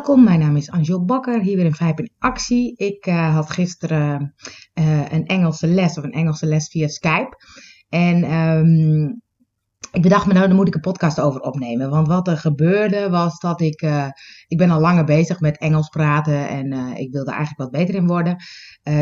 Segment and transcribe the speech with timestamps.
[0.00, 2.76] Welkom, mijn naam is Angel Bakker, hier weer in Vijp in Actie.
[2.76, 4.34] Ik uh, had gisteren
[4.74, 7.36] uh, een Engelse les of een Engelse les via Skype.
[7.88, 9.22] En um,
[9.92, 11.90] ik bedacht me nou, daar moet ik een podcast over opnemen.
[11.90, 14.06] Want wat er gebeurde was dat ik, uh,
[14.46, 18.06] ik ben al langer bezig met Engels praten en ik wilde eigenlijk wat beter in
[18.06, 18.36] worden.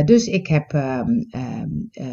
[0.05, 1.27] dus ik heb um,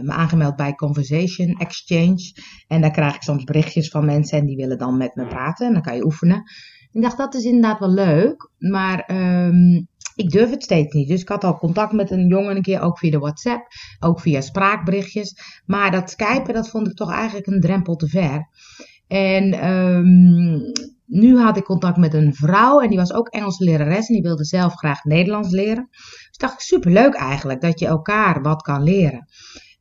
[0.01, 2.33] me aangemeld bij Conversation Exchange.
[2.67, 5.67] En daar krijg ik soms berichtjes van mensen en die willen dan met me praten.
[5.67, 6.43] En dan kan je oefenen.
[6.95, 9.09] Ik dacht, dat is inderdaad wel leuk, maar
[9.47, 11.07] um, ik durf het steeds niet.
[11.07, 13.67] Dus ik had al contact met een jongen een keer, ook via de WhatsApp,
[13.99, 15.61] ook via spraakberichtjes.
[15.65, 18.49] Maar dat skypen, dat vond ik toch eigenlijk een drempel te ver.
[19.07, 20.71] En um,
[21.05, 24.23] nu had ik contact met een vrouw en die was ook Engelse lerares en die
[24.23, 25.87] wilde zelf graag Nederlands leren.
[26.27, 29.27] Dus dacht ik, superleuk eigenlijk, dat je elkaar wat kan leren.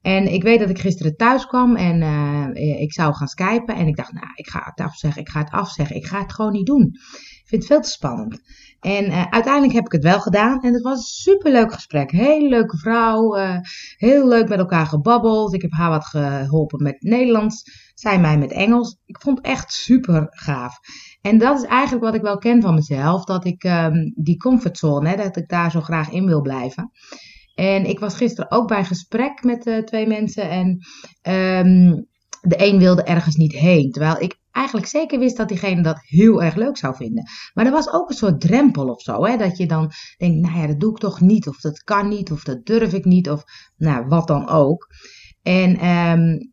[0.05, 3.75] En ik weet dat ik gisteren thuis kwam en uh, ik zou gaan skypen.
[3.75, 5.97] En ik dacht, nou, ik ga het afzeggen, ik ga het afzeggen.
[5.97, 6.91] Ik ga het gewoon niet doen.
[6.93, 8.41] Ik vind het veel te spannend.
[8.81, 10.61] En uh, uiteindelijk heb ik het wel gedaan.
[10.61, 12.11] En het was een superleuk gesprek.
[12.11, 13.37] Hele leuke vrouw.
[13.37, 13.59] Uh,
[13.97, 15.55] heel leuk met elkaar gebabbeld.
[15.55, 17.63] Ik heb haar wat geholpen met Nederlands.
[17.95, 18.99] Zij mij met Engels.
[19.07, 20.79] Ik vond het echt super gaaf.
[21.21, 23.25] En dat is eigenlijk wat ik wel ken van mezelf.
[23.25, 26.91] Dat ik um, die comfortzone, hè, dat ik daar zo graag in wil blijven.
[27.55, 30.51] En ik was gisteren ook bij gesprek met uh, twee mensen.
[30.51, 30.69] En
[31.67, 32.07] um,
[32.41, 33.91] de een wilde ergens niet heen.
[33.91, 37.25] Terwijl ik eigenlijk zeker wist dat diegene dat heel erg leuk zou vinden.
[37.55, 39.25] Maar er was ook een soort drempel of zo.
[39.25, 39.37] Hè?
[39.37, 41.49] Dat je dan denkt, nou ja, dat doe ik toch niet.
[41.49, 42.33] Of dat kan niet.
[42.33, 43.31] Of dat durf ik niet.
[43.31, 43.45] Of
[43.77, 44.87] nou, wat dan ook.
[45.43, 46.53] En um,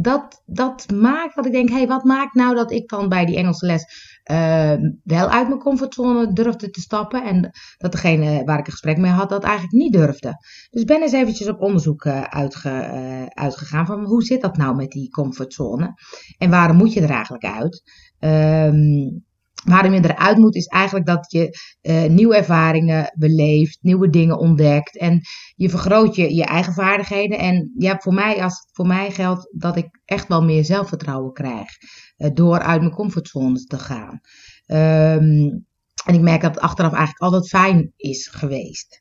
[0.00, 3.24] dat, dat maakt dat ik denk, hé, hey, wat maakt nou dat ik dan bij
[3.24, 3.84] die Engelse les
[4.30, 4.72] uh,
[5.04, 7.24] wel uit mijn comfortzone durfde te stappen.
[7.24, 10.34] En dat degene waar ik een gesprek mee had, dat eigenlijk niet durfde.
[10.70, 14.76] Dus ben eens eventjes op onderzoek uh, uitge, uh, uitgegaan van hoe zit dat nou
[14.76, 15.94] met die comfortzone?
[16.38, 17.82] En waarom moet je er eigenlijk uit?
[18.20, 19.26] Um,
[19.64, 24.98] waarom je eruit moet, is eigenlijk dat je uh, nieuwe ervaringen beleeft, nieuwe dingen ontdekt.
[24.98, 25.20] En
[25.54, 27.38] je vergroot je, je eigen vaardigheden.
[27.38, 31.68] En ja, voor mij, als voor mij geldt, dat ik echt wel meer zelfvertrouwen krijg.
[32.16, 34.20] Uh, door uit mijn comfortzone te gaan.
[34.66, 35.66] Um,
[36.04, 39.00] en ik merk dat het achteraf eigenlijk altijd fijn is geweest.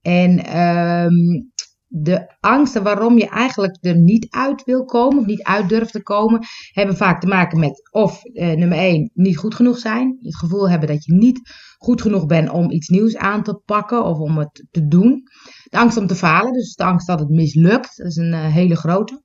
[0.00, 1.52] En um,
[1.94, 6.02] de angsten waarom je eigenlijk er niet uit wil komen of niet uit durft te
[6.02, 6.40] komen,
[6.72, 10.18] hebben vaak te maken met of eh, nummer 1 niet goed genoeg zijn.
[10.20, 11.40] Het gevoel hebben dat je niet
[11.76, 15.22] goed genoeg bent om iets nieuws aan te pakken of om het te doen.
[15.64, 18.46] De angst om te falen, dus de angst dat het mislukt, dat is een uh,
[18.46, 19.22] hele grote.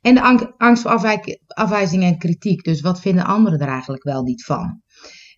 [0.00, 4.22] En de angst voor afwijk, afwijzing en kritiek, dus wat vinden anderen er eigenlijk wel
[4.22, 4.80] niet van.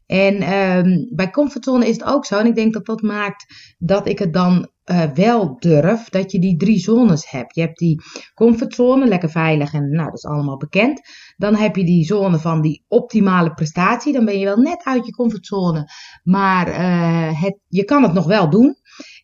[0.06, 2.38] En um, bij comfortzone is het ook zo.
[2.38, 6.08] En ik denk dat dat maakt dat ik het dan uh, wel durf.
[6.08, 7.54] Dat je die drie zones hebt.
[7.54, 8.00] Je hebt die
[8.34, 11.00] comfortzone, lekker veilig en nou, dat is allemaal bekend.
[11.36, 14.12] Dan heb je die zone van die optimale prestatie.
[14.12, 15.88] Dan ben je wel net uit je comfortzone.
[16.22, 18.76] Maar uh, het, je kan het nog wel doen.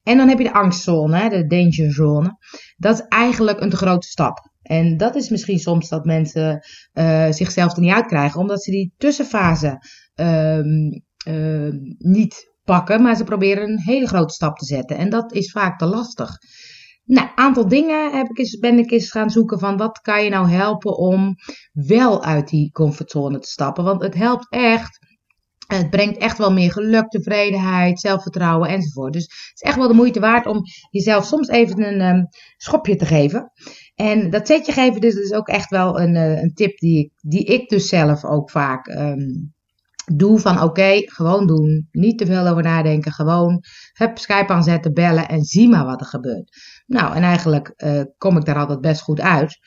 [0.02, 2.36] En dan heb je de angstzone, de danger zone.
[2.76, 4.50] Dat is eigenlijk een te grote stap.
[4.62, 8.94] En dat is misschien soms dat mensen uh, zichzelf er niet uitkrijgen, omdat ze die
[8.96, 9.78] tussenfase
[10.14, 12.49] um, uh, niet
[12.98, 14.96] maar ze proberen een hele grote stap te zetten.
[14.96, 16.38] En dat is vaak te lastig.
[17.04, 20.30] Nou, aantal dingen heb ik eens, ben ik eens gaan zoeken van wat kan je
[20.30, 21.34] nou helpen om
[21.72, 23.84] wel uit die comfortzone te stappen.
[23.84, 24.98] Want het helpt echt.
[25.66, 29.12] Het brengt echt wel meer geluk, tevredenheid, zelfvertrouwen enzovoort.
[29.12, 30.60] Dus het is echt wel de moeite waard om
[30.90, 32.26] jezelf soms even een um,
[32.56, 33.52] schopje te geven.
[33.94, 37.12] En dat zetje geven, dus is ook echt wel een, uh, een tip die ik,
[37.20, 39.54] die ik dus zelf ook vaak um,
[40.14, 41.88] doe van oké, gewoon doen.
[41.90, 43.12] Niet te veel over nadenken.
[43.12, 43.62] Gewoon
[43.92, 46.56] hup, Skype aanzetten, bellen en zie maar wat er gebeurt.
[46.86, 49.58] Nou, en eigenlijk uh, kom ik daar altijd best goed uit.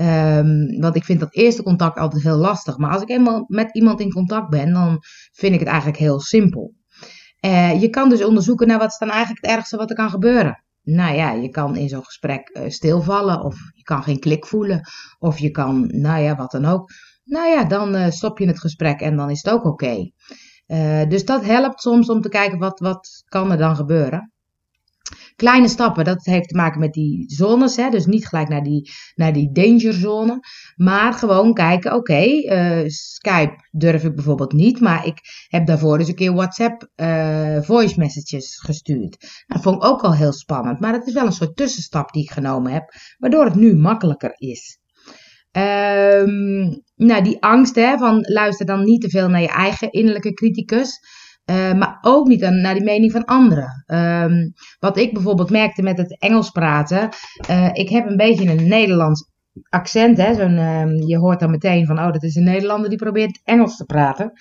[0.00, 2.76] Um, want ik vind dat eerste contact altijd heel lastig.
[2.76, 4.98] Maar als ik eenmaal met iemand in contact ben, dan
[5.32, 6.74] vind ik het eigenlijk heel simpel.
[7.44, 10.10] Uh, je kan dus onderzoeken naar wat is dan eigenlijk het ergste wat er kan
[10.10, 10.64] gebeuren.
[10.82, 14.80] Nou ja, je kan in zo'n gesprek uh, stilvallen of je kan geen klik voelen.
[15.18, 16.90] Of je kan, nou ja, wat dan ook.
[17.24, 20.10] Nou ja, dan uh, stop je het gesprek en dan is het ook oké.
[20.66, 24.32] Uh, dus dat helpt soms om te kijken wat, wat kan er dan gebeuren.
[25.36, 27.76] Kleine stappen, dat heeft te maken met die zones.
[27.76, 27.90] Hè?
[27.90, 30.40] Dus niet gelijk naar die, naar die dangerzone.
[30.76, 34.80] Maar gewoon kijken, oké, uh, Skype durf ik bijvoorbeeld niet.
[34.80, 35.18] Maar ik
[35.48, 36.88] heb daarvoor eens een keer WhatsApp
[37.64, 39.44] voice messages gestuurd.
[39.46, 40.80] Dat vond ik ook al heel spannend.
[40.80, 42.92] Maar het is wel een soort tussenstap die ik genomen heb.
[43.18, 44.78] Waardoor het nu makkelijker is.
[45.56, 50.32] Um, nou, die angst hè, van luister dan niet te veel naar je eigen innerlijke
[50.32, 50.98] criticus.
[51.50, 53.84] Uh, maar ook niet aan, naar die mening van anderen.
[53.86, 57.08] Um, wat ik bijvoorbeeld merkte met het Engels praten.
[57.50, 59.30] Uh, ik heb een beetje een Nederlands
[59.68, 60.16] accent.
[60.16, 63.40] Hè, zo'n, um, je hoort dan meteen van, oh, dat is een Nederlander die probeert
[63.44, 64.32] Engels te praten.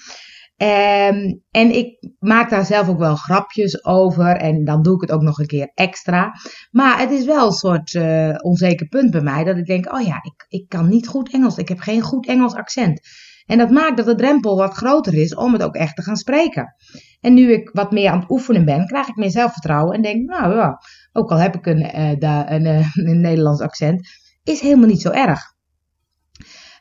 [0.57, 4.35] Um, en ik maak daar zelf ook wel grapjes over.
[4.35, 6.31] En dan doe ik het ook nog een keer extra.
[6.71, 9.44] Maar het is wel een soort uh, onzeker punt bij mij.
[9.44, 11.57] Dat ik denk, oh ja, ik, ik kan niet goed Engels.
[11.57, 13.01] Ik heb geen goed Engels accent.
[13.45, 16.15] En dat maakt dat de drempel wat groter is om het ook echt te gaan
[16.15, 16.75] spreken.
[17.21, 19.95] En nu ik wat meer aan het oefenen ben, krijg ik meer zelfvertrouwen.
[19.95, 20.77] En denk, nou ja,
[21.11, 24.07] ook al heb ik een, da, een, uh, een Nederlands accent,
[24.44, 25.41] is helemaal niet zo erg.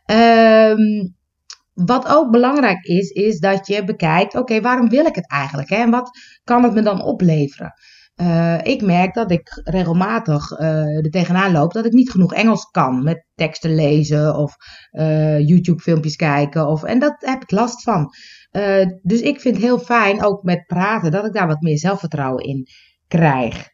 [0.07, 1.15] Um,
[1.75, 5.69] wat ook belangrijk is, is dat je bekijkt, oké, waarom wil ik het eigenlijk?
[5.69, 5.77] Hè?
[5.77, 6.11] En wat
[6.45, 7.73] kan het me dan opleveren?
[8.17, 12.65] Uh, ik merk dat ik regelmatig uh, er tegenaan loop dat ik niet genoeg Engels
[12.65, 14.57] kan met teksten lezen of
[14.93, 16.67] uh, YouTube-filmpjes kijken.
[16.67, 18.15] Of, en dat heb ik last van.
[19.03, 22.45] dus ik vind het heel fijn, ook met praten, dat ik daar wat meer zelfvertrouwen
[22.45, 22.67] in
[23.09, 23.69] krijg.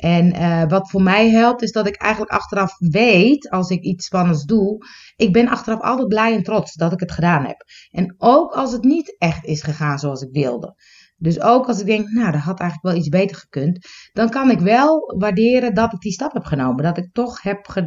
[0.00, 4.06] En uh, wat voor mij helpt, is dat ik eigenlijk achteraf weet, als ik iets
[4.06, 4.86] spannends doe,
[5.16, 7.64] ik ben achteraf altijd blij en trots dat ik het gedaan heb.
[7.90, 10.74] En ook als het niet echt is gegaan zoals ik wilde.
[11.16, 14.50] Dus ook als ik denk, nou, dat had eigenlijk wel iets beter gekund, dan kan
[14.50, 16.84] ik wel waarderen dat ik die stap heb genomen.
[16.84, 17.82] Dat ik toch heb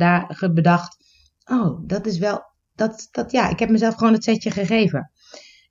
[0.53, 0.95] bedacht,
[1.51, 2.41] oh, dat is wel,
[2.73, 5.11] dat, dat, ja, ik heb mezelf gewoon het setje gegeven.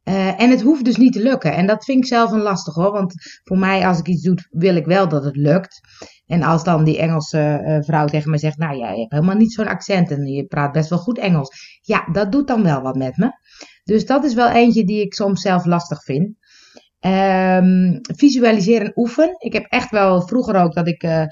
[0.05, 1.55] Uh, en het hoeft dus niet te lukken.
[1.55, 2.93] En dat vind ik zelf een lastig hoor.
[2.93, 3.15] Want
[3.45, 5.81] voor mij, als ik iets doe, wil ik wel dat het lukt.
[6.27, 9.53] En als dan die Engelse uh, vrouw tegen me zegt: Nou, jij hebt helemaal niet
[9.53, 11.79] zo'n accent en je praat best wel goed Engels.
[11.83, 13.31] Ja, dat doet dan wel wat met me.
[13.85, 16.37] Dus dat is wel eentje die ik soms zelf lastig vind.
[17.07, 19.35] Um, visualiseren en oefen.
[19.39, 21.27] Ik heb echt wel vroeger ook dat ik uh, uh,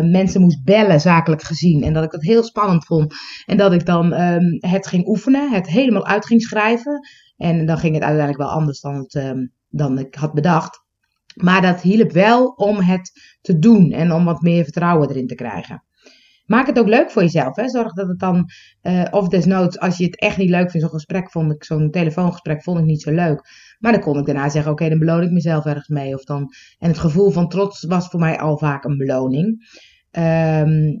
[0.00, 1.82] mensen moest bellen, zakelijk gezien.
[1.82, 3.14] En dat ik dat heel spannend vond.
[3.46, 7.00] En dat ik dan um, het ging oefenen, het helemaal uit ging schrijven.
[7.36, 10.80] En dan ging het uiteindelijk wel anders dan, het, um, dan ik had bedacht.
[11.34, 15.34] Maar dat hielp wel om het te doen en om wat meer vertrouwen erin te
[15.34, 15.84] krijgen.
[16.44, 17.56] Maak het ook leuk voor jezelf.
[17.56, 17.68] Hè?
[17.68, 18.50] Zorg dat het dan,
[18.82, 21.90] uh, of desnoods, als je het echt niet leuk vindt, zo'n gesprek vond ik, zo'n
[21.90, 23.48] telefoongesprek vond ik niet zo leuk.
[23.78, 26.14] Maar dan kon ik daarna zeggen, oké, dan beloon ik mezelf ergens mee.
[26.14, 29.46] Of dan, en het gevoel van trots was voor mij al vaak een beloning.
[30.10, 31.00] Um,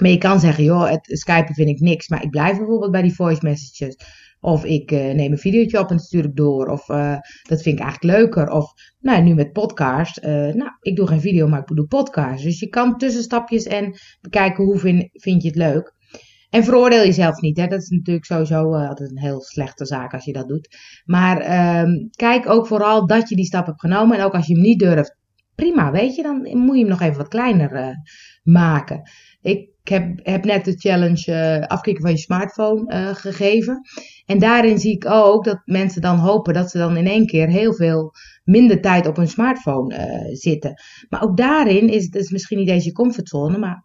[0.00, 2.08] maar je kan zeggen, joh, het Skypen vind ik niks.
[2.08, 3.96] Maar ik blijf bijvoorbeeld bij die voice messages.
[4.44, 6.66] Of ik uh, neem een videootje op en stuur ik door.
[6.66, 8.48] Of uh, dat vind ik eigenlijk leuker.
[8.48, 10.24] Of nou, nu met podcast.
[10.24, 12.42] Uh, nou, ik doe geen video, maar ik doe podcast.
[12.42, 15.94] Dus je kan tussenstapjes en bekijken hoe vind, vind je het leuk.
[16.50, 17.56] En veroordeel jezelf niet.
[17.56, 17.66] Hè?
[17.66, 20.76] Dat is natuurlijk sowieso altijd een heel slechte zaak als je dat doet.
[21.04, 21.36] Maar
[21.82, 24.18] um, kijk ook vooral dat je die stap hebt genomen.
[24.18, 25.16] En ook als je hem niet durft,
[25.54, 26.22] prima, weet je.
[26.22, 27.96] Dan moet je hem nog even wat kleiner
[28.42, 29.10] maken.
[29.42, 33.80] Ik heb, heb net de challenge uh, van je smartphone uh, gegeven.
[34.26, 37.48] En daarin zie ik ook dat mensen dan hopen dat ze dan in één keer
[37.48, 38.12] heel veel
[38.44, 40.74] minder tijd op hun smartphone zitten.
[41.08, 43.84] Maar ook daarin is het is misschien niet deze comfortzone, maar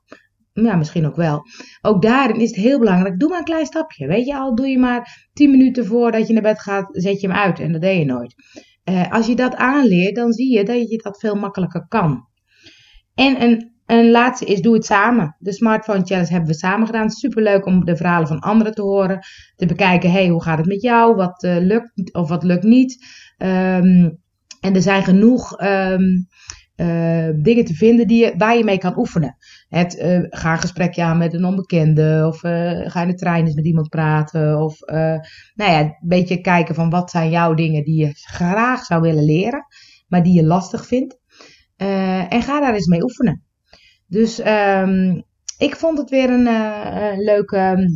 [0.63, 1.41] ja, misschien ook wel.
[1.81, 4.07] Ook daarin is het heel belangrijk, doe maar een klein stapje.
[4.07, 7.27] Weet je, al doe je maar 10 minuten voordat je naar bed gaat, zet je
[7.27, 7.59] hem uit.
[7.59, 8.35] En dat deed je nooit.
[9.09, 12.27] Als je dat aanleert, dan zie je dat je dat veel makkelijker kan.
[13.15, 15.35] En een en laatste is doe het samen.
[15.39, 17.09] De Smartphone Challenge hebben we samen gedaan.
[17.09, 19.19] Superleuk om de verhalen van anderen te horen.
[19.55, 21.15] Te bekijken, hey, hoe gaat het met jou?
[21.15, 23.05] Wat uh, lukt of wat lukt niet?
[23.37, 24.19] Um,
[24.61, 26.27] en er zijn genoeg um,
[26.79, 29.37] uh, dingen te vinden die je, waar je mee kan oefenen.
[29.69, 32.23] Het uh, ga een gesprekje aan met een onbekende.
[32.27, 32.39] Of
[32.89, 34.61] ga in de trein eens met iemand praten.
[34.61, 35.21] Of nou
[35.55, 39.65] ja, een beetje kijken van wat zijn jouw dingen die je graag zou willen leren.
[40.07, 41.17] Maar die je lastig vindt.
[42.29, 43.43] en ga daar eens mee oefenen.
[44.07, 45.23] Dus um,
[45.57, 46.47] ik vond het weer een
[47.23, 47.89] leuke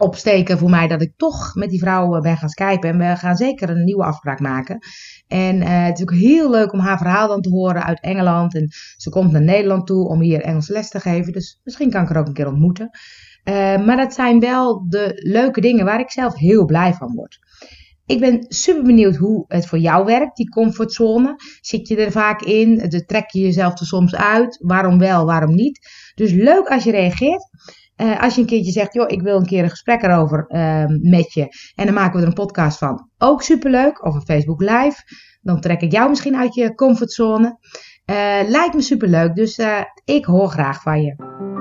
[0.00, 2.90] opsteken voor mij dat ik toch met die vrouw ben gaan skypen.
[2.90, 4.78] En we gaan zeker een nieuwe afspraak maken.
[5.26, 8.54] En uh, het is ook heel leuk om haar verhaal dan te horen uit Engeland.
[8.54, 11.32] En ze komt naar Nederland toe om hier Engels les te geven.
[11.32, 12.90] Dus misschien kan ik haar ook een keer ontmoeten.
[13.44, 13.54] Uh,
[13.86, 17.38] maar dat zijn wel de leuke dingen waar ik zelf heel blij van word.
[18.06, 21.34] Ik ben super benieuwd hoe het voor jou werkt, die comfortzone.
[21.60, 23.02] Zit je er vaak in?
[23.06, 24.58] Trek je jezelf er soms uit?
[24.60, 25.88] Waarom wel, waarom niet?
[26.14, 27.48] Dus leuk als je reageert.
[28.00, 30.84] Uh, als je een keertje zegt, joh, ik wil een keer een gesprek erover uh,
[30.86, 31.48] met je.
[31.74, 33.08] En dan maken we er een podcast van.
[33.18, 34.04] Ook superleuk.
[34.04, 35.02] Of een Facebook live.
[35.42, 37.58] Dan trek ik jou misschien uit je comfortzone.
[38.10, 39.34] Uh, lijkt me superleuk.
[39.34, 41.59] Dus uh, ik hoor graag van je.